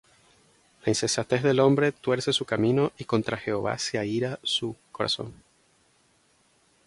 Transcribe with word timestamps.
La 0.83 0.89
insensatez 0.89 1.43
del 1.43 1.59
hombre 1.59 1.91
tuerce 1.91 2.33
su 2.33 2.43
camino; 2.43 2.91
Y 2.97 3.03
contra 3.05 3.37
Jehová 3.37 3.77
se 3.77 3.99
aira 3.99 4.39
su 4.41 4.75
corazón. 4.91 5.31